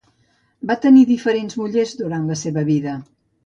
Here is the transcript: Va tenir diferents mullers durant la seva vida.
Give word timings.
Va 0.71 0.77
tenir 0.85 1.03
diferents 1.11 1.59
mullers 1.61 1.95
durant 2.03 2.27
la 2.33 2.41
seva 2.45 2.69
vida. 2.75 3.01